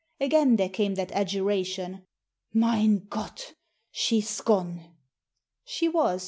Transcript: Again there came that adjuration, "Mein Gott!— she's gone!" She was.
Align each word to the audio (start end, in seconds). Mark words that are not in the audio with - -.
Again 0.19 0.55
there 0.55 0.67
came 0.67 0.95
that 0.95 1.11
adjuration, 1.11 2.07
"Mein 2.51 3.05
Gott!— 3.07 3.53
she's 3.91 4.41
gone!" 4.41 4.95
She 5.63 5.87
was. 5.87 6.19